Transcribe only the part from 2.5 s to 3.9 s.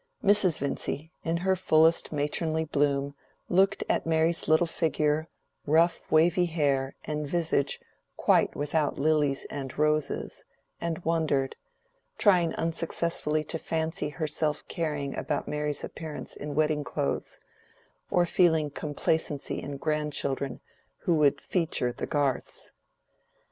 bloom, looked